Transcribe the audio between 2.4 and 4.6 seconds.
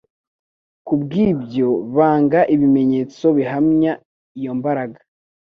ibimenyetso bihamya iyo